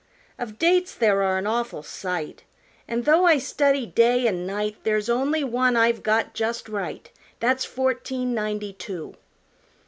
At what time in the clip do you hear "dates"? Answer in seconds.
0.57-0.95